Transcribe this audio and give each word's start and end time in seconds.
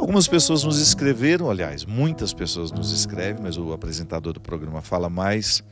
Algumas 0.00 0.28
pessoas 0.28 0.62
nos 0.62 0.78
escreveram, 0.78 1.50
aliás, 1.50 1.84
muitas 1.84 2.32
pessoas 2.32 2.70
nos 2.70 2.92
escrevem, 2.92 3.42
mas 3.42 3.58
o 3.58 3.72
apresentador 3.72 4.32
do 4.32 4.40
programa 4.40 4.80
fala 4.80 5.10
mais 5.10 5.64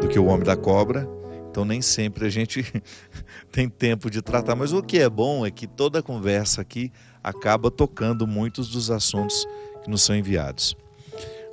do 0.00 0.06
que 0.06 0.16
o 0.16 0.26
homem 0.26 0.46
da 0.46 0.56
cobra, 0.56 1.08
então 1.50 1.64
nem 1.64 1.82
sempre 1.82 2.24
a 2.24 2.30
gente 2.30 2.64
tem 3.50 3.68
tempo 3.68 4.08
de 4.08 4.22
tratar. 4.22 4.54
Mas 4.54 4.72
o 4.72 4.80
que 4.80 5.00
é 5.00 5.10
bom 5.10 5.44
é 5.44 5.50
que 5.50 5.66
toda 5.66 5.98
a 5.98 6.02
conversa 6.02 6.60
aqui 6.60 6.92
acaba 7.22 7.68
tocando 7.68 8.28
muitos 8.28 8.68
dos 8.68 8.92
assuntos 8.92 9.44
que 9.82 9.90
nos 9.90 10.02
são 10.02 10.14
enviados. 10.14 10.76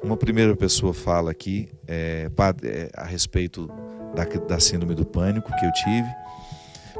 Uma 0.04 0.16
primeira 0.16 0.56
pessoa 0.56 0.94
fala 0.94 1.32
aqui 1.32 1.70
é, 1.88 2.30
é, 2.64 2.92
a 2.96 3.04
respeito 3.04 3.68
da, 4.14 4.26
da 4.26 4.60
síndrome 4.60 4.94
do 4.94 5.06
pânico 5.06 5.52
que 5.60 5.66
eu 5.66 5.72
tive. 5.74 6.08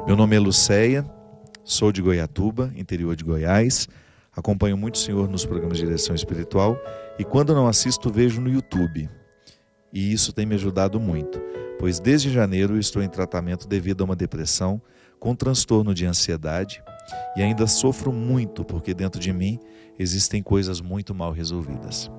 Meu 0.04 0.16
nome 0.16 0.34
é 0.34 0.40
Luceia, 0.40 1.06
sou 1.62 1.92
de 1.92 2.02
Goiatuba, 2.02 2.72
interior 2.74 3.14
de 3.14 3.22
Goiás. 3.22 3.88
Acompanho 4.36 4.76
muito 4.76 4.96
o 4.96 4.98
senhor 4.98 5.30
nos 5.30 5.46
programas 5.46 5.78
de 5.78 5.84
direção 5.84 6.14
espiritual 6.14 6.78
e 7.18 7.24
quando 7.24 7.54
não 7.54 7.66
assisto, 7.66 8.12
vejo 8.12 8.38
no 8.38 8.50
YouTube. 8.50 9.08
E 9.90 10.12
isso 10.12 10.30
tem 10.30 10.44
me 10.44 10.54
ajudado 10.54 11.00
muito, 11.00 11.40
pois 11.78 11.98
desde 11.98 12.30
janeiro 12.30 12.78
estou 12.78 13.02
em 13.02 13.08
tratamento 13.08 13.66
devido 13.66 14.02
a 14.02 14.04
uma 14.04 14.14
depressão 14.14 14.80
com 15.18 15.34
transtorno 15.34 15.94
de 15.94 16.04
ansiedade 16.04 16.82
e 17.34 17.42
ainda 17.42 17.66
sofro 17.66 18.12
muito 18.12 18.62
porque 18.62 18.92
dentro 18.92 19.18
de 19.18 19.32
mim 19.32 19.58
existem 19.98 20.42
coisas 20.42 20.82
muito 20.82 21.14
mal 21.14 21.32
resolvidas. 21.32 22.10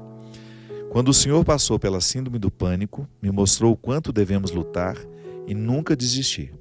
Quando 0.89 1.09
o 1.09 1.13
Senhor 1.13 1.45
passou 1.45 1.77
pela 1.77 2.01
síndrome 2.01 2.39
do 2.39 2.49
pânico, 2.49 3.07
me 3.21 3.29
mostrou 3.29 3.73
o 3.73 3.77
quanto 3.77 4.11
devemos 4.11 4.49
lutar 4.49 4.97
e 5.45 5.53
nunca 5.53 5.95
desistir. 5.95 6.51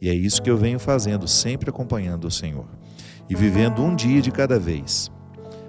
E 0.00 0.08
é 0.08 0.14
isso 0.14 0.40
que 0.40 0.48
eu 0.48 0.56
venho 0.56 0.78
fazendo, 0.78 1.28
sempre 1.28 1.68
acompanhando 1.68 2.24
o 2.26 2.30
Senhor 2.30 2.66
e 3.28 3.34
vivendo 3.34 3.82
um 3.82 3.94
dia 3.94 4.20
de 4.20 4.30
cada 4.30 4.58
vez. 4.58 5.10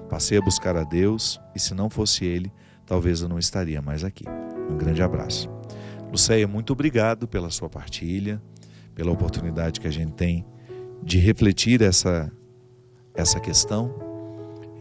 Passei 0.09 0.37
a 0.37 0.41
buscar 0.41 0.75
a 0.75 0.83
Deus 0.83 1.39
e 1.55 1.59
se 1.59 1.73
não 1.73 1.89
fosse 1.89 2.25
Ele, 2.25 2.51
talvez 2.85 3.21
eu 3.21 3.29
não 3.29 3.39
estaria 3.39 3.81
mais 3.81 4.03
aqui. 4.03 4.25
Um 4.69 4.77
grande 4.77 5.01
abraço. 5.01 5.49
Luceia, 6.11 6.47
muito 6.47 6.73
obrigado 6.73 7.27
pela 7.27 7.49
sua 7.49 7.69
partilha, 7.69 8.41
pela 8.93 9.11
oportunidade 9.11 9.79
que 9.79 9.87
a 9.87 9.91
gente 9.91 10.13
tem 10.13 10.45
de 11.01 11.17
refletir 11.17 11.81
essa, 11.81 12.31
essa 13.13 13.39
questão. 13.39 13.93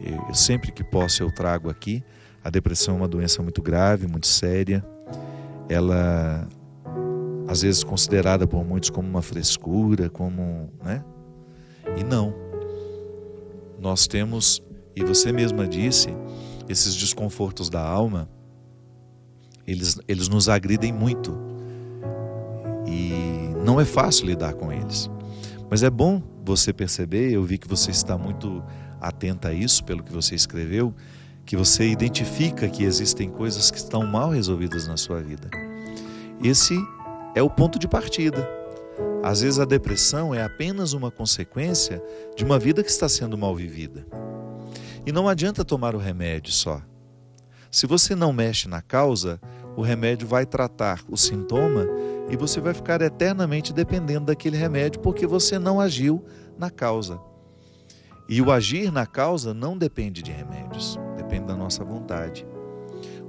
Eu, 0.01 0.35
sempre 0.35 0.71
que 0.71 0.85
posso 0.85 1.23
eu 1.23 1.33
trago 1.33 1.71
aqui. 1.71 2.03
A 2.43 2.51
depressão 2.51 2.95
é 2.95 2.97
uma 2.99 3.09
doença 3.09 3.43
muito 3.43 3.63
grave, 3.63 4.07
muito 4.07 4.27
séria. 4.27 4.85
Ela 5.69 6.47
às 7.49 7.63
vezes 7.63 7.83
considerada 7.83 8.47
por 8.47 8.65
muitos 8.65 8.91
como 8.91 9.09
uma 9.09 9.23
frescura, 9.23 10.11
como, 10.11 10.71
né? 10.83 11.03
E 11.97 12.05
não 12.05 12.44
nós 13.85 14.07
temos, 14.07 14.63
e 14.97 15.05
você 15.05 15.31
mesma 15.31 15.69
disse, 15.69 16.09
esses 16.67 16.95
desconfortos 16.95 17.69
da 17.69 17.87
alma, 17.87 18.27
eles, 19.67 20.01
eles 20.09 20.27
nos 20.27 20.49
agridem 20.49 20.91
muito. 20.91 21.37
E 22.87 23.13
não 23.63 23.79
é 23.79 23.85
fácil 23.85 24.27
lidar 24.27 24.55
com 24.55 24.73
eles. 24.73 25.11
Mas 25.71 25.83
é 25.83 25.91
bom 25.91 26.23
você 26.43 26.73
perceber, 26.73 27.31
eu 27.31 27.45
vi 27.45 27.59
que 27.59 27.69
você 27.69 27.91
está 27.91 28.17
muito 28.17 28.65
atenta 28.99 29.49
a 29.49 29.53
isso, 29.53 29.85
pelo 29.85 30.03
que 30.03 30.13
você 30.13 30.35
escreveu, 30.35 30.95
que 31.45 31.55
você 31.55 31.87
identifica 31.87 32.69
que 32.69 32.85
existem 32.85 33.29
coisas 33.29 33.71
que 33.71 33.77
estão 33.77 34.07
mal 34.07 34.31
resolvidas 34.31 34.89
na 34.89 34.97
sua 34.97 35.21
vida. 35.21 35.51
Esse 36.43 36.75
é 37.35 37.43
o 37.43 37.51
ponto 37.51 37.79
de 37.79 37.87
partida. 37.87 38.64
Às 39.25 39.41
vezes 39.41 39.59
a 39.59 39.65
depressão 39.65 40.35
é 40.35 40.45
apenas 40.45 40.93
uma 40.93 41.11
consequência 41.11 42.03
de 42.37 42.45
uma 42.45 42.59
vida 42.59 42.85
que 42.85 42.91
está 42.91 43.09
sendo 43.09 43.39
mal 43.39 43.57
vivida. 43.57 44.07
E 45.07 45.11
não 45.11 45.31
adianta 45.31 45.65
tomar 45.65 45.95
o 45.95 45.99
remédio 45.99 46.53
só. 46.53 46.83
Se 47.71 47.87
você 47.87 48.15
não 48.15 48.35
mexe 48.35 48.69
na 48.69 48.83
causa, 48.83 49.41
o 49.79 49.81
remédio 49.81 50.29
vai 50.29 50.45
tratar 50.45 51.01
o 51.09 51.17
sintoma 51.17 51.87
e 52.29 52.37
você 52.37 52.61
vai 52.61 52.75
ficar 52.75 53.01
eternamente 53.01 53.73
dependendo 53.73 54.27
daquele 54.27 54.59
remédio 54.59 55.01
porque 55.01 55.27
você 55.27 55.59
não 55.59 55.81
agiu 55.81 56.23
na 56.59 56.69
causa. 56.69 57.19
E 58.29 58.43
o 58.43 58.53
agir 58.53 58.93
na 58.93 59.07
causa 59.07 59.55
não 59.55 59.79
depende 59.79 60.21
de 60.21 60.33
remédios, 60.33 60.99
depende 61.17 61.47
da 61.47 61.57
nossa 61.57 61.83
vontade. 61.83 62.47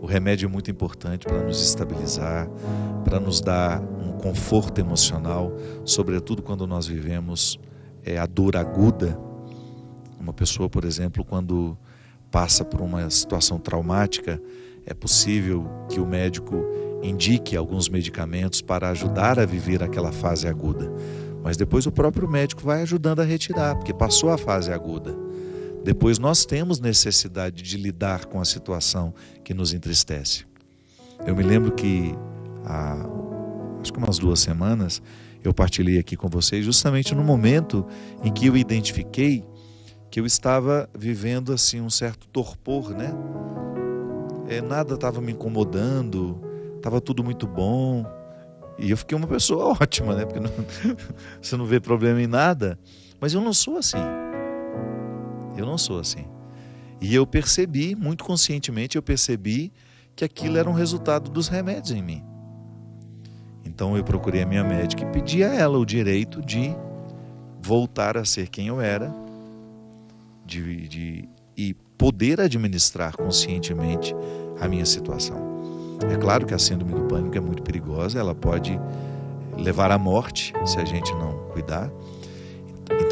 O 0.06 0.08
remédio 0.08 0.46
é 0.46 0.48
muito 0.48 0.70
importante 0.70 1.26
para 1.26 1.42
nos 1.42 1.60
estabilizar, 1.60 2.48
para 3.04 3.20
nos 3.20 3.42
dar 3.42 3.82
um 3.82 4.12
conforto 4.12 4.80
emocional, 4.80 5.52
sobretudo 5.84 6.44
quando 6.44 6.68
nós 6.68 6.86
vivemos 6.86 7.60
é, 8.04 8.20
a 8.20 8.28
dor 8.28 8.56
aguda. 8.56 9.20
Uma 10.20 10.32
pessoa, 10.32 10.70
por 10.70 10.86
exemplo, 10.86 11.26
quando 11.26 11.76
passa 12.30 12.64
por 12.64 12.82
uma 12.82 13.10
situação 13.10 13.58
traumática, 13.58 14.40
é 14.86 14.94
possível 14.94 15.68
que 15.90 16.00
o 16.00 16.06
médico 16.06 16.64
indique 17.02 17.58
alguns 17.58 17.90
medicamentos 17.90 18.62
para 18.62 18.90
ajudar 18.90 19.40
a 19.40 19.46
viver 19.46 19.82
aquela 19.82 20.12
fase 20.12 20.48
aguda. 20.48 20.88
Mas 21.44 21.58
depois 21.58 21.88
o 21.88 21.92
próprio 21.92 22.30
médico 22.30 22.62
vai 22.62 22.84
ajudando 22.84 23.22
a 23.22 23.26
retirar, 23.26 23.74
porque 23.76 23.92
passou 23.92 24.30
a 24.30 24.38
fase 24.38 24.72
aguda. 24.72 25.25
Depois 25.86 26.18
nós 26.18 26.46
temos 26.46 26.80
necessidade 26.80 27.62
de 27.62 27.78
lidar 27.78 28.26
com 28.26 28.42
a 28.42 28.46
situação 28.46 29.14
que 29.44 29.54
nos 29.54 29.72
entristece. 29.72 30.44
Eu 31.28 31.36
me 31.36 31.44
lembro 31.44 31.72
que 31.74 32.12
há 32.66 33.08
acho 33.80 33.94
que 33.94 34.00
umas 34.00 34.18
duas 34.18 34.40
semanas 34.40 35.00
eu 35.44 35.54
partilhei 35.54 36.00
aqui 36.00 36.18
com 36.18 36.28
vocês 36.28 36.66
justamente 36.66 37.14
no 37.14 37.24
momento 37.24 37.86
em 38.24 38.34
que 38.34 38.48
eu 38.48 38.58
identifiquei 38.58 39.46
que 40.10 40.20
eu 40.20 40.26
estava 40.26 40.90
vivendo 40.98 41.54
assim 41.54 41.80
um 41.82 41.90
certo 41.90 42.28
torpor, 42.30 42.90
né? 42.90 43.14
É, 44.48 44.62
nada 44.62 44.96
estava 44.96 45.22
me 45.22 45.34
incomodando, 45.34 46.42
estava 46.78 47.00
tudo 47.00 47.24
muito 47.24 47.46
bom. 47.46 48.04
E 48.80 48.90
eu 48.90 48.98
fiquei 48.98 49.16
uma 49.16 49.28
pessoa 49.28 49.78
ótima, 49.80 50.16
né? 50.16 50.26
Porque 50.26 50.40
não, 50.40 50.52
você 51.40 51.56
não 51.56 51.66
vê 51.68 51.80
problema 51.80 52.20
em 52.20 52.28
nada. 52.28 52.80
Mas 53.22 53.36
eu 53.36 53.42
não 53.42 53.54
sou 53.54 53.78
assim. 53.78 54.25
Eu 55.56 55.66
não 55.66 55.78
sou 55.78 56.00
assim. 56.00 56.26
E 57.02 57.14
eu 57.14 57.26
percebi, 57.26 57.96
muito 57.96 58.24
conscientemente, 58.24 58.96
eu 58.96 59.02
percebi 59.02 59.72
que 60.16 60.24
aquilo 60.24 60.58
era 60.58 60.70
um 60.70 60.74
resultado 60.74 61.30
dos 61.30 61.48
remédios 61.48 61.92
em 61.92 62.02
mim. 62.02 62.24
Então 63.66 63.98
eu 63.98 64.04
procurei 64.04 64.44
a 64.44 64.46
minha 64.46 64.64
médica 64.64 65.04
e 65.04 65.08
pedi 65.08 65.44
a 65.44 65.54
ela 65.54 65.78
o 65.78 65.86
direito 65.86 66.42
de 66.42 66.74
voltar 67.62 68.16
a 68.18 68.24
ser 68.24 68.48
quem 68.48 68.68
eu 68.68 68.80
era, 68.80 69.14
de, 70.46 70.88
de, 70.88 71.30
e 71.58 71.74
poder 71.98 72.40
administrar 72.40 73.18
conscientemente 73.18 74.16
a 74.62 74.68
minha 74.68 74.86
situação. 74.86 75.56
É 76.12 76.16
claro 76.16 76.46
que 76.46 76.54
a 76.54 76.60
síndrome 76.60 76.94
do 76.94 77.02
pânico 77.08 77.38
é 77.38 77.42
muito 77.42 77.64
perigosa, 77.64 78.20
ela 78.20 78.36
pode 78.36 78.80
levar 79.58 79.92
à 79.92 79.98
morte 79.98 80.54
se 80.66 80.78
a 80.78 80.86
gente 80.86 81.12
não 81.14 81.50
cuidar. 81.52 81.90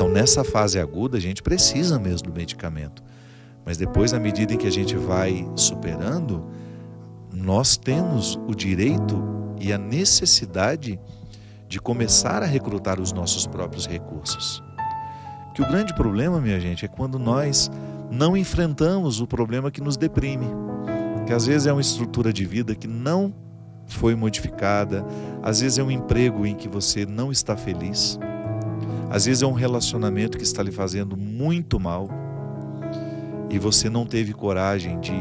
Então, 0.04 0.14
nessa 0.14 0.44
fase 0.44 0.78
aguda, 0.78 1.16
a 1.16 1.22
gente 1.22 1.42
precisa 1.42 1.98
mesmo 1.98 2.28
do 2.28 2.38
medicamento. 2.38 3.02
Mas 3.66 3.78
depois, 3.78 4.14
à 4.14 4.20
medida 4.20 4.54
em 4.54 4.58
que 4.58 4.68
a 4.68 4.72
gente 4.72 4.98
vai 4.98 5.50
superando, 5.56 6.44
nós 7.34 7.78
temos 7.78 8.38
o 8.46 8.54
direito 8.54 9.24
e 9.62 9.72
a 9.72 9.78
necessidade 9.78 11.00
de 11.70 11.80
começar 11.80 12.44
a 12.44 12.46
recrutar 12.46 13.00
os 13.00 13.14
nossos 13.14 13.48
próprios 13.48 13.88
recursos. 13.88 14.62
Que 15.56 15.62
o 15.62 15.68
grande 15.70 15.96
problema, 15.96 16.42
minha 16.42 16.60
gente, 16.60 16.84
é 16.84 16.90
quando 16.90 17.18
nós 17.18 17.72
não 18.12 18.36
enfrentamos 18.36 19.22
o 19.22 19.26
problema 19.26 19.72
que 19.72 19.80
nos 19.80 19.96
deprime. 19.96 20.48
Que 21.26 21.32
às 21.32 21.46
vezes 21.46 21.66
é 21.66 21.72
uma 21.72 21.80
estrutura 21.80 22.34
de 22.34 22.44
vida 22.44 22.76
que 22.76 22.88
não 22.90 23.34
foi 23.88 24.16
modificada, 24.16 25.06
às 25.42 25.62
vezes 25.62 25.78
é 25.78 25.84
um 25.84 25.90
emprego 25.90 26.46
em 26.46 26.56
que 26.56 26.68
você 26.68 27.06
não 27.06 27.32
está 27.32 27.56
feliz 27.56 28.20
às 29.14 29.26
vezes 29.26 29.44
é 29.44 29.46
um 29.46 29.54
relacionamento 29.54 30.40
que 30.40 30.44
está 30.44 30.64
lhe 30.64 30.72
fazendo 30.72 31.16
muito 31.16 31.80
mal 31.80 32.10
e 33.48 33.60
você 33.60 33.88
não 33.88 34.08
teve 34.08 34.34
coragem 34.34 35.00
de 35.00 35.14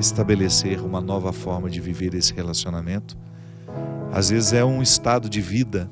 estabelecer 0.00 0.84
uma 0.84 1.00
nova 1.00 1.32
forma 1.32 1.70
de 1.70 1.80
viver 1.80 2.12
esse 2.14 2.34
relacionamento. 2.34 3.16
Às 4.10 4.30
vezes 4.30 4.52
é 4.52 4.64
um 4.64 4.82
estado 4.82 5.30
de 5.30 5.40
vida 5.40 5.88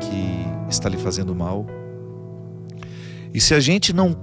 que 0.00 0.68
está 0.68 0.88
lhe 0.88 0.96
fazendo 0.96 1.36
mal. 1.36 1.66
E 3.32 3.40
se 3.40 3.54
a 3.54 3.60
gente 3.60 3.92
não 3.92 4.16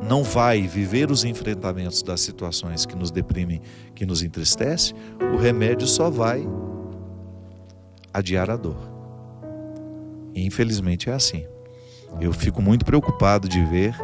não 0.00 0.22
vai 0.22 0.62
viver 0.62 1.10
os 1.10 1.24
enfrentamentos 1.24 2.04
das 2.04 2.20
situações 2.20 2.86
que 2.86 2.94
nos 2.94 3.10
deprimem, 3.10 3.60
que 3.96 4.06
nos 4.06 4.22
entristece, 4.22 4.94
o 5.34 5.36
remédio 5.36 5.88
só 5.88 6.08
vai 6.08 6.48
adiar 8.14 8.48
a 8.48 8.56
dor. 8.56 8.89
Infelizmente 10.34 11.10
é 11.10 11.12
assim. 11.12 11.44
Eu 12.20 12.32
fico 12.32 12.60
muito 12.60 12.84
preocupado 12.84 13.48
de 13.48 13.64
ver 13.64 13.94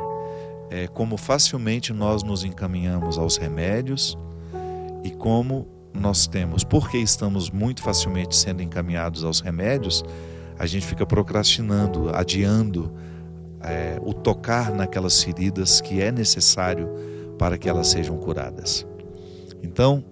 é, 0.71 0.87
como 0.87 1.17
facilmente 1.17 1.93
nós 1.93 2.23
nos 2.23 2.45
encaminhamos 2.45 3.19
aos 3.19 3.37
remédios 3.37 4.17
e 5.05 5.11
como 5.11 5.67
nós 5.95 6.27
temos, 6.27 6.63
porque 6.63 6.99
estamos 6.99 7.51
muito 7.51 7.83
facilmente 7.83 8.37
sendo 8.37 8.63
encaminhados 8.63 9.25
aos 9.25 9.41
remédios, 9.41 10.05
a 10.59 10.67
gente 10.67 10.87
fica 10.87 11.07
procrastinando, 11.07 12.11
adiando 12.15 12.93
é, 13.63 13.99
o 14.03 14.13
tocar 14.13 14.73
naquelas 14.73 15.23
feridas 15.23 15.81
que 15.81 16.01
é 16.01 16.13
necessário 16.13 16.89
para 17.39 17.57
que 17.59 17.69
elas 17.69 17.89
sejam 17.89 18.17
curadas. 18.17 18.87
Então, 19.63 20.05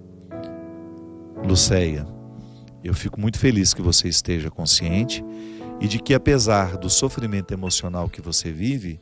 Luceia, 1.47 2.07
eu 2.83 2.95
fico 2.95 3.21
muito 3.21 3.39
feliz 3.39 3.75
que 3.75 3.83
você 3.83 4.09
esteja 4.09 4.51
consciente 4.51 5.25
e 5.81 5.89
de 5.89 5.99
que, 5.99 6.15
apesar 6.15 6.77
do 6.77 6.89
sofrimento 6.89 7.53
emocional 7.53 8.09
que 8.09 8.21
você 8.21 8.51
vive, 8.51 9.01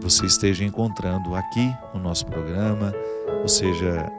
você 0.00 0.26
esteja 0.26 0.64
encontrando 0.64 1.34
aqui 1.34 1.74
no 1.94 2.00
nosso 2.00 2.26
programa, 2.26 2.94
ou 3.42 3.48
seja, 3.48 4.10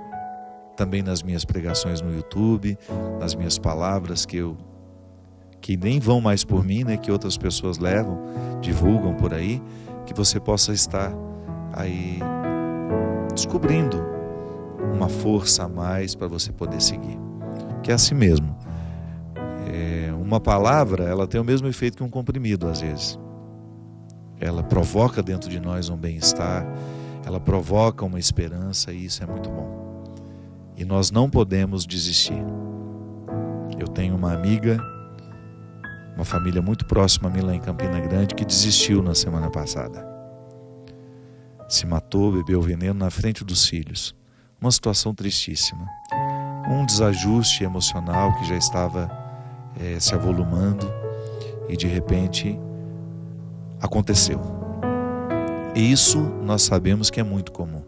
também 0.75 1.01
nas 1.01 1.23
minhas 1.23 1.43
pregações 1.43 2.01
no 2.01 2.13
YouTube, 2.13 2.77
nas 3.19 3.35
minhas 3.35 3.57
palavras 3.57 4.25
que 4.25 4.37
eu 4.37 4.57
que 5.61 5.77
nem 5.77 5.99
vão 5.99 6.19
mais 6.19 6.43
por 6.43 6.65
mim, 6.65 6.83
né, 6.83 6.97
que 6.97 7.11
outras 7.11 7.37
pessoas 7.37 7.77
levam, 7.77 8.19
divulgam 8.61 9.13
por 9.13 9.31
aí, 9.31 9.61
que 10.07 10.13
você 10.13 10.39
possa 10.39 10.73
estar 10.73 11.13
aí 11.73 12.19
descobrindo 13.31 14.03
uma 14.93 15.07
força 15.07 15.65
a 15.65 15.67
mais 15.67 16.15
para 16.15 16.27
você 16.27 16.51
poder 16.51 16.81
seguir. 16.81 17.17
Que 17.83 17.91
é 17.91 17.93
assim 17.93 18.15
mesmo. 18.15 18.60
É, 19.67 20.11
uma 20.13 20.39
palavra, 20.39 21.03
ela 21.03 21.27
tem 21.27 21.39
o 21.39 21.43
mesmo 21.43 21.67
efeito 21.67 21.97
que 21.97 22.03
um 22.03 22.09
comprimido 22.09 22.67
às 22.67 22.81
vezes. 22.81 23.19
Ela 24.39 24.63
provoca 24.63 25.21
dentro 25.21 25.49
de 25.49 25.59
nós 25.59 25.89
um 25.89 25.97
bem-estar, 25.97 26.65
ela 27.25 27.39
provoca 27.39 28.05
uma 28.05 28.19
esperança 28.19 28.91
e 28.91 29.05
isso 29.05 29.23
é 29.23 29.27
muito 29.27 29.49
bom. 29.49 30.03
E 30.75 30.83
nós 30.83 31.11
não 31.11 31.29
podemos 31.29 31.85
desistir. 31.85 32.43
Eu 33.77 33.87
tenho 33.87 34.15
uma 34.15 34.33
amiga 34.33 34.79
uma 36.15 36.25
família 36.25 36.61
muito 36.61 36.85
próxima 36.85 37.29
a 37.29 37.31
mim 37.31 37.41
lá 37.41 37.55
em 37.55 37.59
Campina 37.59 37.99
Grande 37.99 38.35
que 38.35 38.45
desistiu 38.45 39.01
na 39.01 39.15
semana 39.15 39.49
passada. 39.49 40.05
Se 41.67 41.85
matou, 41.87 42.33
bebeu 42.33 42.61
veneno 42.61 42.99
na 42.99 43.09
frente 43.09 43.43
dos 43.43 43.67
filhos. 43.67 44.13
Uma 44.59 44.71
situação 44.71 45.15
tristíssima. 45.15 45.87
Um 46.69 46.85
desajuste 46.85 47.63
emocional 47.63 48.37
que 48.37 48.45
já 48.45 48.55
estava 48.55 49.09
é, 49.79 49.99
se 49.99 50.13
avolumando 50.13 50.91
e 51.69 51.77
de 51.77 51.87
repente 51.87 52.59
aconteceu. 53.81 54.39
E 55.75 55.91
isso 55.91 56.19
nós 56.19 56.61
sabemos 56.61 57.09
que 57.09 57.19
é 57.19 57.23
muito 57.23 57.51
comum. 57.51 57.83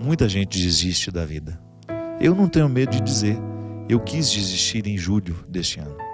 Muita 0.00 0.28
gente 0.28 0.58
desiste 0.58 1.10
da 1.10 1.24
vida. 1.24 1.60
Eu 2.20 2.34
não 2.34 2.48
tenho 2.48 2.68
medo 2.68 2.90
de 2.90 3.00
dizer, 3.00 3.38
eu 3.88 4.00
quis 4.00 4.30
desistir 4.30 4.86
em 4.86 4.96
julho 4.96 5.36
deste 5.48 5.80
ano 5.80 6.10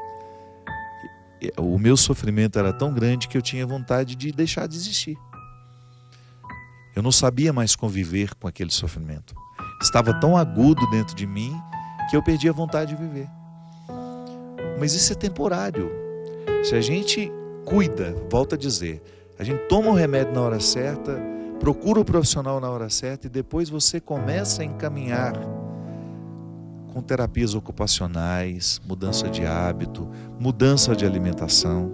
o 1.58 1.78
meu 1.78 1.96
sofrimento 1.96 2.58
era 2.58 2.72
tão 2.72 2.92
grande 2.92 3.28
que 3.28 3.36
eu 3.36 3.42
tinha 3.42 3.66
vontade 3.66 4.16
de 4.16 4.32
deixar 4.32 4.66
de 4.66 4.76
existir. 4.76 5.16
Eu 6.94 7.02
não 7.02 7.12
sabia 7.12 7.52
mais 7.52 7.76
conviver 7.76 8.34
com 8.36 8.48
aquele 8.48 8.70
sofrimento. 8.70 9.34
Estava 9.82 10.14
tão 10.14 10.36
agudo 10.36 10.88
dentro 10.90 11.14
de 11.14 11.26
mim 11.26 11.54
que 12.08 12.16
eu 12.16 12.22
perdi 12.22 12.48
a 12.48 12.52
vontade 12.52 12.96
de 12.96 13.02
viver. 13.02 13.28
Mas 14.78 14.92
isso 14.92 15.12
é 15.12 15.16
temporário. 15.16 15.90
Se 16.62 16.74
a 16.74 16.80
gente 16.80 17.32
cuida, 17.64 18.14
volta 18.30 18.54
a 18.54 18.58
dizer, 18.58 19.02
a 19.38 19.44
gente 19.44 19.60
toma 19.68 19.90
o 19.90 19.94
remédio 19.94 20.32
na 20.32 20.40
hora 20.40 20.60
certa, 20.60 21.20
procura 21.58 22.00
o 22.00 22.04
profissional 22.04 22.60
na 22.60 22.70
hora 22.70 22.88
certa 22.88 23.26
e 23.26 23.30
depois 23.30 23.68
você 23.68 24.00
começa 24.00 24.62
a 24.62 24.64
encaminhar 24.64 25.34
com 26.92 27.02
terapias 27.02 27.54
ocupacionais, 27.54 28.80
mudança 28.86 29.28
de 29.28 29.44
hábito, 29.44 30.08
mudança 30.38 30.94
de 30.96 31.04
alimentação. 31.04 31.90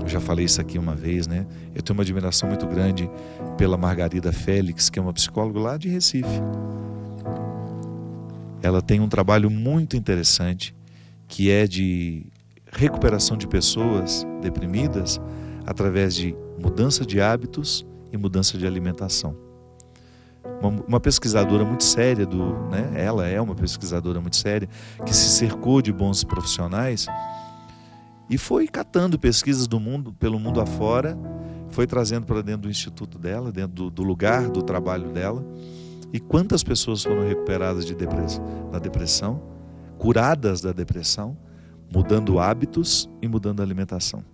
Eu 0.00 0.08
já 0.08 0.20
falei 0.20 0.44
isso 0.44 0.60
aqui 0.60 0.78
uma 0.78 0.94
vez, 0.94 1.26
né? 1.26 1.46
Eu 1.74 1.82
tenho 1.82 1.96
uma 1.96 2.02
admiração 2.02 2.48
muito 2.48 2.66
grande 2.66 3.10
pela 3.56 3.76
Margarida 3.76 4.32
Félix, 4.32 4.90
que 4.90 4.98
é 4.98 5.02
uma 5.02 5.12
psicóloga 5.12 5.58
lá 5.58 5.76
de 5.76 5.88
Recife. 5.88 6.40
Ela 8.62 8.80
tem 8.80 9.00
um 9.00 9.08
trabalho 9.08 9.50
muito 9.50 9.96
interessante 9.96 10.74
que 11.28 11.50
é 11.50 11.66
de 11.66 12.26
recuperação 12.72 13.36
de 13.36 13.46
pessoas 13.46 14.26
deprimidas 14.40 15.20
através 15.66 16.14
de 16.14 16.36
mudança 16.58 17.04
de 17.04 17.20
hábitos 17.20 17.86
e 18.12 18.16
mudança 18.16 18.58
de 18.58 18.66
alimentação 18.66 19.44
uma, 20.60 20.82
uma, 20.86 21.00
pesquisadora 21.00 21.64
muito 21.64 21.84
séria 21.84 22.26
do, 22.26 22.54
né? 22.68 22.92
Ela 22.94 23.26
é 23.26 23.40
uma 23.40 23.54
pesquisadora 23.54 24.20
muito 24.20 24.36
séria 24.36 24.68
que 25.04 25.14
se 25.14 25.28
cercou 25.28 25.80
de 25.82 25.92
bons 25.92 26.24
profissionais 26.24 27.06
e 28.28 28.38
foi 28.38 28.66
catando 28.66 29.18
pesquisas 29.18 29.66
do 29.66 29.78
mundo 29.78 30.12
pelo 30.12 30.38
mundo 30.38 30.60
afora, 30.60 31.18
foi 31.70 31.86
trazendo 31.86 32.26
para 32.26 32.42
dentro 32.42 32.62
do 32.62 32.70
instituto 32.70 33.18
dela, 33.18 33.52
dentro 33.52 33.72
do, 33.72 33.90
do, 33.90 34.02
lugar 34.02 34.48
do 34.48 34.62
trabalho 34.62 35.10
dela. 35.10 35.44
E 36.12 36.20
quantas 36.20 36.62
pessoas 36.62 37.02
foram 37.02 37.26
recuperadas 37.26 37.84
de 37.84 37.94
depressão, 37.94 38.70
da 38.70 38.78
depressão, 38.78 39.42
curadas 39.98 40.60
da 40.60 40.72
depressão, 40.72 41.36
mudando 41.92 42.38
hábitos 42.38 43.08
e 43.22 43.28
mudando 43.28 43.62
alimentação. 43.62 44.24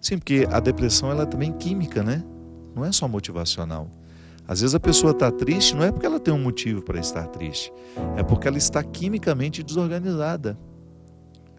Sim, 0.00 0.18
porque 0.18 0.46
a 0.50 0.60
depressão 0.60 1.10
ela 1.10 1.22
é 1.22 1.26
também 1.26 1.52
química, 1.52 2.02
né? 2.02 2.24
Não 2.74 2.84
é 2.84 2.92
só 2.92 3.08
motivacional. 3.08 3.90
Às 4.48 4.60
vezes 4.60 4.74
a 4.74 4.80
pessoa 4.80 5.10
está 5.10 5.30
triste 5.30 5.74
não 5.74 5.82
é 5.82 5.90
porque 5.90 6.06
ela 6.06 6.20
tem 6.20 6.32
um 6.32 6.42
motivo 6.42 6.80
para 6.80 7.00
estar 7.00 7.26
triste, 7.26 7.72
é 8.16 8.22
porque 8.22 8.46
ela 8.46 8.58
está 8.58 8.82
quimicamente 8.82 9.62
desorganizada. 9.62 10.56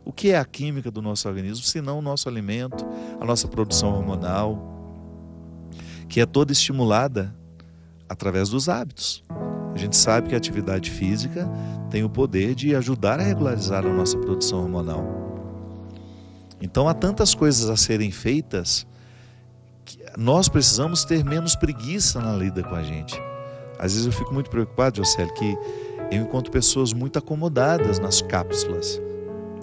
O 0.05 0.13
que 0.13 0.29
é 0.29 0.37
a 0.37 0.45
química 0.45 0.89
do 0.89 1.01
nosso 1.01 1.27
organismo, 1.27 1.65
se 1.65 1.81
não 1.81 1.99
o 1.99 2.01
nosso 2.01 2.29
alimento, 2.29 2.85
a 3.19 3.25
nossa 3.25 3.45
produção 3.45 3.93
hormonal, 3.93 4.77
que 6.07 6.21
é 6.21 6.25
toda 6.25 6.53
estimulada 6.53 7.35
através 8.07 8.47
dos 8.49 8.69
hábitos. 8.69 9.21
A 9.73 9.77
gente 9.77 9.97
sabe 9.97 10.29
que 10.29 10.33
a 10.33 10.37
atividade 10.37 10.89
física 10.89 11.45
tem 11.89 12.03
o 12.03 12.09
poder 12.09 12.53
de 12.55 12.75
ajudar 12.75 13.19
a 13.19 13.23
regularizar 13.23 13.85
a 13.85 13.93
nossa 13.93 14.17
produção 14.17 14.59
hormonal. 14.63 15.05
Então 16.61 16.87
há 16.87 16.93
tantas 16.93 17.33
coisas 17.33 17.69
a 17.69 17.77
serem 17.77 18.11
feitas 18.11 18.85
nós 20.17 20.49
precisamos 20.49 21.05
ter 21.05 21.23
menos 21.23 21.55
preguiça 21.55 22.19
na 22.19 22.33
lida 22.33 22.63
com 22.63 22.75
a 22.75 22.83
gente. 22.83 23.21
Às 23.77 23.93
vezes 23.93 24.07
eu 24.07 24.11
fico 24.11 24.33
muito 24.33 24.49
preocupado, 24.49 24.97
Jocely, 24.97 25.31
que 25.33 25.57
eu 26.11 26.23
encontro 26.23 26.51
pessoas 26.51 26.93
muito 26.93 27.19
acomodadas 27.19 27.99
nas 27.99 28.21
cápsulas. 28.21 28.99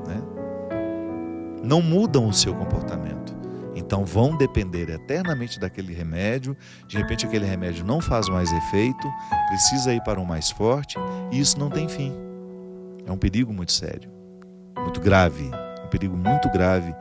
Né? 0.06 0.22
Não 1.64 1.82
mudam 1.82 2.28
o 2.28 2.32
seu 2.32 2.54
comportamento. 2.54 3.34
Então 3.84 4.04
vão 4.04 4.36
depender 4.36 4.88
eternamente 4.88 5.60
daquele 5.60 5.92
remédio. 5.92 6.56
De 6.88 6.96
repente 6.96 7.26
aquele 7.26 7.44
remédio 7.44 7.84
não 7.84 8.00
faz 8.00 8.28
mais 8.28 8.50
efeito, 8.50 9.08
precisa 9.48 9.92
ir 9.92 10.02
para 10.02 10.18
um 10.18 10.24
mais 10.24 10.50
forte 10.50 10.96
e 11.30 11.38
isso 11.38 11.58
não 11.58 11.68
tem 11.68 11.86
fim. 11.86 12.12
É 13.06 13.12
um 13.12 13.18
perigo 13.18 13.52
muito 13.52 13.72
sério, 13.72 14.10
muito 14.78 15.00
grave, 15.00 15.50
um 15.84 15.88
perigo 15.88 16.16
muito 16.16 16.48
grave 16.50 16.94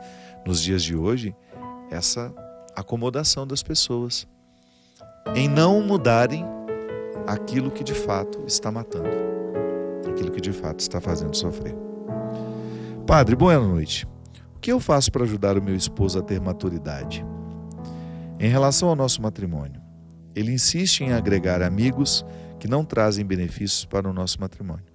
nos 0.46 0.60
dias 0.60 0.82
de 0.82 0.94
hoje. 0.94 1.34
Essa 1.90 2.32
acomodação 2.76 3.46
das 3.46 3.62
pessoas, 3.62 4.26
em 5.34 5.48
não 5.48 5.80
mudarem 5.80 6.44
aquilo 7.26 7.70
que 7.70 7.82
de 7.82 7.94
fato 7.94 8.42
está 8.46 8.70
matando, 8.70 9.08
aquilo 10.10 10.30
que 10.30 10.40
de 10.40 10.52
fato 10.52 10.80
está 10.80 11.00
fazendo 11.00 11.34
sofrer. 11.34 11.74
Padre, 13.06 13.34
boa 13.34 13.58
noite. 13.58 14.06
Que 14.64 14.72
eu 14.72 14.80
faço 14.80 15.12
para 15.12 15.24
ajudar 15.24 15.58
o 15.58 15.62
meu 15.62 15.76
esposo 15.76 16.18
a 16.18 16.22
ter 16.22 16.40
maturidade? 16.40 17.22
Em 18.40 18.48
relação 18.48 18.88
ao 18.88 18.96
nosso 18.96 19.20
matrimônio, 19.20 19.78
ele 20.34 20.52
insiste 20.52 21.02
em 21.02 21.12
agregar 21.12 21.60
amigos 21.60 22.24
que 22.58 22.66
não 22.66 22.82
trazem 22.82 23.26
benefícios 23.26 23.84
para 23.84 24.08
o 24.08 24.12
nosso 24.14 24.40
matrimônio. 24.40 24.86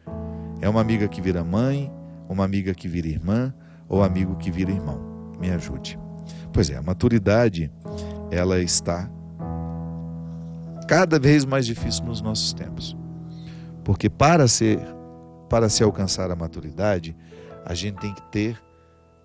É 0.59 0.67
uma 0.67 0.81
amiga 0.81 1.07
que 1.07 1.21
vira 1.21 1.43
mãe, 1.43 1.93
uma 2.27 2.43
amiga 2.43 2.73
que 2.73 2.87
vira 2.87 3.09
irmã 3.09 3.53
ou 3.87 4.01
amigo 4.01 4.37
que 4.37 4.49
vira 4.49 4.71
irmão. 4.71 4.99
Me 5.39 5.51
ajude. 5.51 5.99
Pois 6.51 6.71
é, 6.71 6.75
a 6.75 6.81
maturidade 6.81 7.71
ela 8.31 8.59
está 8.59 9.07
cada 10.87 11.19
vez 11.19 11.45
mais 11.45 11.67
difícil 11.67 12.05
nos 12.05 12.21
nossos 12.21 12.53
tempos. 12.53 12.97
Porque 13.83 14.09
para 14.09 14.47
ser 14.47 14.79
para 15.47 15.69
se 15.69 15.83
alcançar 15.83 16.31
a 16.31 16.35
maturidade, 16.35 17.15
a 17.63 17.75
gente 17.75 17.99
tem 17.99 18.15
que 18.15 18.31
ter 18.31 18.59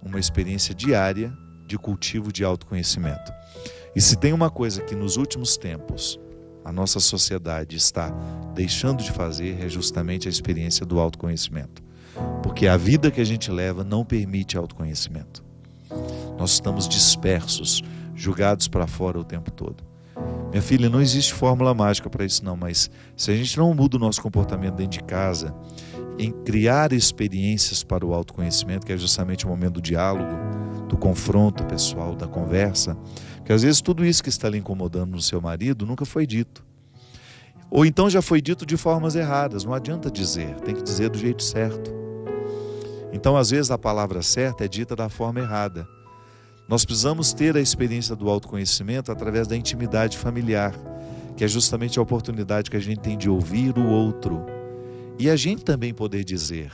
uma 0.04 0.18
experiência 0.18 0.74
diária 0.74 1.32
de 1.66 1.78
cultivo 1.78 2.32
de 2.32 2.44
autoconhecimento. 2.44 3.32
E 3.96 4.00
se 4.00 4.16
tem 4.16 4.32
uma 4.32 4.50
coisa 4.50 4.82
que 4.82 4.94
nos 4.94 5.16
últimos 5.16 5.56
tempos 5.56 6.18
a 6.64 6.72
nossa 6.72 6.98
sociedade 6.98 7.76
está 7.76 8.10
deixando 8.54 9.02
de 9.02 9.12
fazer 9.12 9.62
é 9.62 9.68
justamente 9.68 10.26
a 10.26 10.30
experiência 10.30 10.86
do 10.86 10.98
autoconhecimento. 10.98 11.82
Porque 12.42 12.66
a 12.66 12.76
vida 12.76 13.10
que 13.10 13.20
a 13.20 13.24
gente 13.24 13.50
leva 13.50 13.84
não 13.84 14.04
permite 14.04 14.56
autoconhecimento. 14.56 15.44
Nós 16.38 16.52
estamos 16.52 16.88
dispersos, 16.88 17.82
julgados 18.14 18.66
para 18.66 18.86
fora 18.86 19.18
o 19.18 19.24
tempo 19.24 19.50
todo. 19.50 19.84
Minha 20.50 20.62
filha, 20.62 20.88
não 20.88 21.00
existe 21.00 21.34
fórmula 21.34 21.74
mágica 21.74 22.08
para 22.08 22.24
isso 22.24 22.44
não, 22.44 22.56
mas 22.56 22.90
se 23.16 23.30
a 23.30 23.36
gente 23.36 23.58
não 23.58 23.74
muda 23.74 23.96
o 23.96 24.00
nosso 24.00 24.22
comportamento 24.22 24.76
dentro 24.76 24.98
de 24.98 25.04
casa, 25.04 25.54
em 26.18 26.30
criar 26.30 26.92
experiências 26.92 27.82
para 27.82 28.04
o 28.04 28.14
autoconhecimento, 28.14 28.86
que 28.86 28.92
é 28.92 28.96
justamente 28.96 29.44
o 29.44 29.48
momento 29.48 29.74
do 29.74 29.82
diálogo, 29.82 30.32
do 30.88 30.96
confronto 30.96 31.64
pessoal, 31.64 32.14
da 32.14 32.26
conversa, 32.26 32.96
que 33.44 33.52
às 33.52 33.62
vezes 33.62 33.80
tudo 33.80 34.04
isso 34.04 34.22
que 34.22 34.28
está 34.28 34.48
lhe 34.48 34.58
incomodando 34.58 35.12
no 35.12 35.20
seu 35.20 35.40
marido 35.40 35.84
nunca 35.84 36.04
foi 36.04 36.26
dito. 36.26 36.64
Ou 37.70 37.84
então 37.84 38.08
já 38.08 38.22
foi 38.22 38.40
dito 38.40 38.64
de 38.64 38.76
formas 38.76 39.16
erradas, 39.16 39.64
não 39.64 39.74
adianta 39.74 40.10
dizer, 40.10 40.54
tem 40.60 40.74
que 40.74 40.82
dizer 40.82 41.10
do 41.10 41.18
jeito 41.18 41.42
certo. 41.42 41.92
Então, 43.12 43.36
às 43.36 43.50
vezes, 43.50 43.70
a 43.70 43.78
palavra 43.78 44.22
certa 44.22 44.64
é 44.64 44.68
dita 44.68 44.96
da 44.96 45.08
forma 45.08 45.38
errada. 45.40 45.86
Nós 46.68 46.84
precisamos 46.84 47.32
ter 47.32 47.56
a 47.56 47.60
experiência 47.60 48.16
do 48.16 48.28
autoconhecimento 48.28 49.12
através 49.12 49.46
da 49.46 49.56
intimidade 49.56 50.18
familiar, 50.18 50.74
que 51.36 51.44
é 51.44 51.48
justamente 51.48 51.98
a 51.98 52.02
oportunidade 52.02 52.70
que 52.70 52.76
a 52.76 52.80
gente 52.80 53.00
tem 53.00 53.16
de 53.16 53.30
ouvir 53.30 53.78
o 53.78 53.86
outro 53.86 54.44
e 55.24 55.30
a 55.30 55.36
gente 55.36 55.64
também 55.64 55.94
poder 55.94 56.22
dizer 56.22 56.70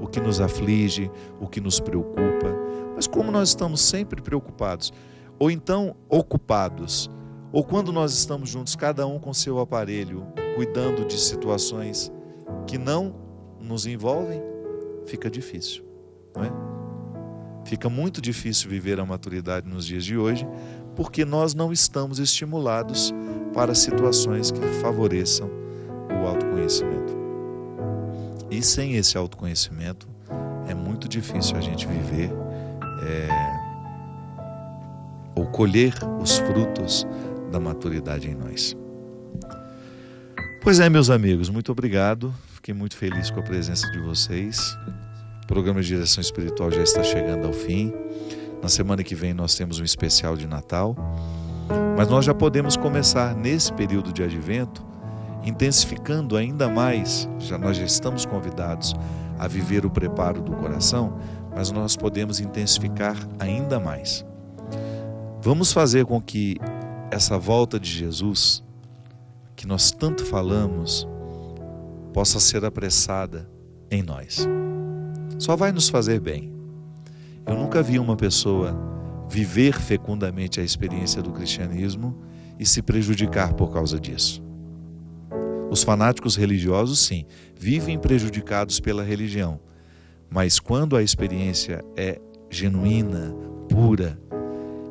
o 0.00 0.06
que 0.06 0.18
nos 0.18 0.40
aflige, 0.40 1.10
o 1.38 1.46
que 1.46 1.60
nos 1.60 1.78
preocupa. 1.78 2.56
Mas 2.94 3.06
como 3.06 3.30
nós 3.30 3.50
estamos 3.50 3.82
sempre 3.82 4.22
preocupados, 4.22 4.94
ou 5.38 5.50
então 5.50 5.94
ocupados, 6.08 7.10
ou 7.52 7.62
quando 7.62 7.92
nós 7.92 8.14
estamos 8.14 8.48
juntos, 8.48 8.74
cada 8.74 9.06
um 9.06 9.18
com 9.18 9.34
seu 9.34 9.58
aparelho, 9.58 10.26
cuidando 10.54 11.04
de 11.04 11.20
situações 11.20 12.10
que 12.66 12.78
não 12.78 13.14
nos 13.60 13.86
envolvem, 13.86 14.40
fica 15.04 15.28
difícil, 15.28 15.84
não 16.34 16.44
é? 16.44 16.52
Fica 17.66 17.90
muito 17.90 18.22
difícil 18.22 18.70
viver 18.70 18.98
a 18.98 19.04
maturidade 19.04 19.68
nos 19.68 19.84
dias 19.84 20.02
de 20.02 20.16
hoje, 20.16 20.48
porque 20.94 21.26
nós 21.26 21.54
não 21.54 21.70
estamos 21.70 22.18
estimulados 22.18 23.12
para 23.52 23.74
situações 23.74 24.50
que 24.50 24.66
favoreçam 24.80 25.50
o 26.22 26.26
autoconhecimento. 26.26 27.25
E 28.50 28.62
sem 28.62 28.94
esse 28.94 29.16
autoconhecimento, 29.16 30.08
é 30.68 30.74
muito 30.74 31.08
difícil 31.08 31.56
a 31.56 31.60
gente 31.60 31.86
viver 31.86 32.30
é, 33.02 33.28
ou 35.34 35.46
colher 35.46 35.94
os 36.20 36.38
frutos 36.38 37.06
da 37.50 37.60
maturidade 37.60 38.28
em 38.28 38.34
nós. 38.34 38.76
Pois 40.62 40.80
é, 40.80 40.88
meus 40.88 41.10
amigos, 41.10 41.48
muito 41.48 41.70
obrigado. 41.70 42.34
Fiquei 42.54 42.74
muito 42.74 42.96
feliz 42.96 43.30
com 43.30 43.38
a 43.38 43.42
presença 43.42 43.88
de 43.92 44.00
vocês. 44.00 44.58
O 45.44 45.46
programa 45.46 45.80
de 45.80 45.88
direção 45.88 46.20
espiritual 46.20 46.72
já 46.72 46.82
está 46.82 47.04
chegando 47.04 47.46
ao 47.46 47.52
fim. 47.52 47.92
Na 48.60 48.68
semana 48.68 49.04
que 49.04 49.14
vem 49.14 49.32
nós 49.32 49.54
temos 49.54 49.78
um 49.78 49.84
especial 49.84 50.36
de 50.36 50.46
Natal. 50.46 50.96
Mas 51.96 52.08
nós 52.08 52.24
já 52.24 52.34
podemos 52.34 52.76
começar 52.76 53.34
nesse 53.34 53.72
período 53.72 54.12
de 54.12 54.22
advento, 54.22 54.84
intensificando 55.46 56.36
ainda 56.36 56.68
mais, 56.68 57.28
já 57.38 57.56
nós 57.56 57.76
já 57.76 57.84
estamos 57.84 58.26
convidados 58.26 58.94
a 59.38 59.48
viver 59.48 59.86
o 59.86 59.90
preparo 59.90 60.42
do 60.42 60.52
coração, 60.52 61.18
mas 61.54 61.70
nós 61.70 61.96
podemos 61.96 62.40
intensificar 62.40 63.16
ainda 63.38 63.80
mais. 63.80 64.26
Vamos 65.40 65.72
fazer 65.72 66.04
com 66.04 66.20
que 66.20 66.56
essa 67.10 67.38
volta 67.38 67.78
de 67.78 67.88
Jesus, 67.88 68.62
que 69.54 69.66
nós 69.66 69.90
tanto 69.90 70.24
falamos, 70.24 71.06
possa 72.12 72.40
ser 72.40 72.64
apressada 72.64 73.48
em 73.90 74.02
nós 74.02 74.46
só 75.38 75.54
vai 75.54 75.72
nos 75.72 75.88
fazer 75.88 76.20
bem. 76.20 76.52
Eu 77.44 77.54
nunca 77.54 77.82
vi 77.82 77.98
uma 77.98 78.16
pessoa 78.16 78.76
viver 79.28 79.74
fecundamente 79.74 80.60
a 80.60 80.64
experiência 80.64 81.22
do 81.22 81.32
cristianismo 81.32 82.16
e 82.58 82.64
se 82.64 82.82
prejudicar 82.82 83.52
por 83.54 83.72
causa 83.72 84.00
disso. 84.00 84.42
Os 85.70 85.82
fanáticos 85.82 86.36
religiosos, 86.36 87.00
sim, 87.00 87.24
vivem 87.58 87.98
prejudicados 87.98 88.78
pela 88.78 89.02
religião, 89.02 89.60
mas 90.30 90.60
quando 90.60 90.96
a 90.96 91.02
experiência 91.02 91.84
é 91.96 92.20
genuína, 92.50 93.34
pura 93.68 94.18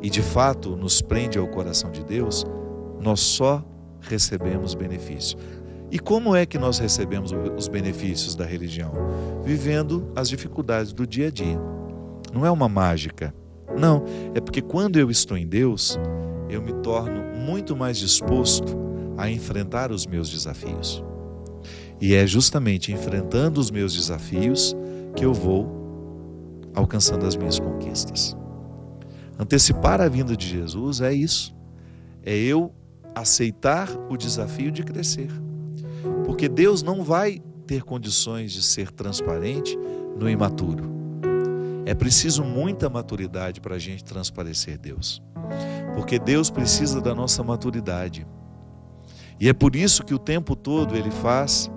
e 0.01 0.09
de 0.09 0.21
fato 0.21 0.75
nos 0.75 1.01
prende 1.01 1.37
ao 1.37 1.47
coração 1.47 1.91
de 1.91 2.03
Deus, 2.03 2.45
nós 3.01 3.19
só 3.19 3.63
recebemos 4.01 4.75
benefício. 4.75 5.37
E 5.91 5.99
como 5.99 6.35
é 6.35 6.45
que 6.45 6.57
nós 6.57 6.79
recebemos 6.79 7.31
os 7.55 7.67
benefícios 7.67 8.35
da 8.35 8.45
religião? 8.45 8.91
Vivendo 9.43 10.11
as 10.15 10.27
dificuldades 10.27 10.91
do 10.91 11.07
dia 11.07 11.27
a 11.27 11.31
dia. 11.31 11.59
Não 12.33 12.45
é 12.45 12.51
uma 12.51 12.67
mágica. 12.67 13.33
Não, 13.77 14.03
é 14.33 14.41
porque 14.41 14.61
quando 14.61 14.97
eu 14.97 15.09
estou 15.09 15.37
em 15.37 15.47
Deus, 15.47 15.97
eu 16.49 16.61
me 16.61 16.73
torno 16.81 17.23
muito 17.37 17.75
mais 17.75 17.97
disposto 17.97 18.84
a 19.17 19.29
enfrentar 19.29 19.91
os 19.91 20.05
meus 20.05 20.29
desafios. 20.29 21.03
E 21.99 22.13
é 22.13 22.27
justamente 22.27 22.91
enfrentando 22.91 23.59
os 23.59 23.71
meus 23.71 23.93
desafios 23.93 24.75
que 25.15 25.23
eu 25.23 25.33
vou 25.33 25.85
alcançando 26.73 27.25
as 27.25 27.35
minhas 27.35 27.57
conquistas. 27.57 28.35
Antecipar 29.39 30.01
a 30.01 30.09
vinda 30.09 30.35
de 30.35 30.47
Jesus 30.47 31.01
é 31.01 31.13
isso. 31.13 31.55
É 32.23 32.35
eu 32.35 32.73
aceitar 33.13 33.89
o 34.09 34.17
desafio 34.17 34.71
de 34.71 34.83
crescer. 34.83 35.29
Porque 36.25 36.49
Deus 36.49 36.83
não 36.83 37.03
vai 37.03 37.41
ter 37.65 37.83
condições 37.83 38.51
de 38.51 38.61
ser 38.61 38.91
transparente 38.91 39.77
no 40.19 40.29
imaturo. 40.29 40.93
É 41.85 41.93
preciso 41.93 42.43
muita 42.43 42.89
maturidade 42.89 43.61
para 43.61 43.75
a 43.75 43.79
gente 43.79 44.03
transparecer 44.03 44.77
Deus. 44.77 45.21
Porque 45.95 46.17
Deus 46.17 46.49
precisa 46.49 46.99
da 46.99 47.13
nossa 47.13 47.43
maturidade. 47.43 48.25
E 49.39 49.49
é 49.49 49.53
por 49.53 49.75
isso 49.75 50.03
que 50.03 50.13
o 50.13 50.19
tempo 50.19 50.55
todo 50.55 50.95
Ele 50.95 51.11
faz 51.11 51.69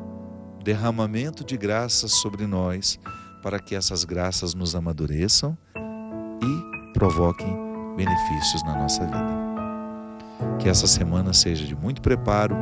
derramamento 0.63 1.45
de 1.45 1.57
graças 1.57 2.13
sobre 2.13 2.47
nós, 2.47 2.99
para 3.43 3.59
que 3.59 3.75
essas 3.75 4.05
graças 4.05 4.55
nos 4.55 4.75
amadureçam 4.75 5.57
e 5.77 6.93
provoquem 6.93 7.57
benefícios 7.97 8.63
na 8.65 8.77
nossa 8.77 9.05
vida. 9.05 9.49
Que 10.59 10.69
essa 10.69 10.87
semana 10.87 11.33
seja 11.33 11.65
de 11.65 11.75
muito 11.75 12.01
preparo 12.01 12.57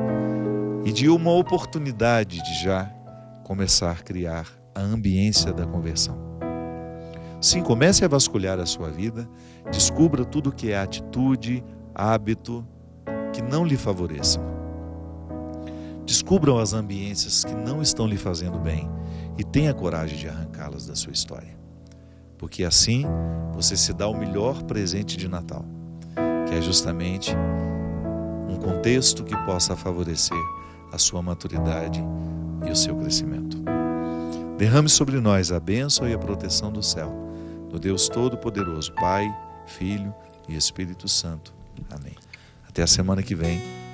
e 0.85 0.93
de 0.93 1.09
uma 1.09 1.33
oportunidade 1.33 2.43
de 2.43 2.63
já 2.63 2.91
começar 3.45 3.91
a 3.91 3.97
criar 3.97 4.47
a 4.75 4.81
ambiência 4.81 5.53
da 5.53 5.67
conversão. 5.67 6.17
Sim, 7.41 7.63
comece 7.63 8.05
a 8.05 8.09
vasculhar 8.09 8.59
a 8.59 8.67
sua 8.67 8.91
vida, 8.91 9.29
descubra 9.71 10.25
tudo 10.25 10.53
que 10.53 10.71
é 10.71 10.79
atitude, 10.79 11.63
hábito 11.95 12.67
que 13.33 13.43
não 13.43 13.65
lhe 13.65 13.77
favoreçam. 13.77 14.56
Descubram 16.07 16.59
as 16.59 16.73
ambiências 16.73 17.45
que 17.45 17.53
não 17.53 17.83
estão 17.83 18.07
lhe 18.07 18.17
fazendo 18.17 18.59
bem 18.59 18.89
e 19.37 19.43
tenha 19.43 19.75
coragem 19.75 20.17
de 20.17 20.29
arrancá-las 20.29 20.87
da 20.87 20.95
sua 20.95 21.13
história. 21.13 21.57
Porque 22.39 22.63
assim 22.63 23.05
você 23.53 23.77
se 23.77 23.93
dá 23.93 24.07
o 24.07 24.17
melhor 24.17 24.63
presente 24.63 25.17
de 25.17 25.27
Natal, 25.27 25.65
que 26.49 26.55
é 26.55 26.63
justamente 26.63 27.35
um 28.49 28.57
contexto 28.57 29.25
que 29.25 29.37
possa 29.39 29.75
favorecer 29.75 30.39
a 30.93 30.99
sua 30.99 31.21
maturidade 31.21 32.03
e 32.65 32.71
o 32.71 32.77
seu 32.77 32.97
crescimento. 32.97 33.59
Derrame 34.57 34.89
sobre 34.89 35.21
nós 35.21 35.51
a 35.51 35.59
bênção 35.59 36.09
e 36.09 36.15
a 36.15 36.19
proteção 36.19 36.71
do 36.71 36.83
céu, 36.83 37.13
do 37.69 37.79
Deus 37.79 38.09
Todo-Poderoso, 38.09 38.93
Pai, 38.93 39.27
Filho 39.67 40.15
e 40.49 40.55
Espírito 40.57 41.09
Santo. 41.09 41.53
Amém. 41.91 42.15
Até 42.69 42.83
a 42.83 42.87
semana 42.87 43.23
que 43.23 43.35
vem. 43.35 43.61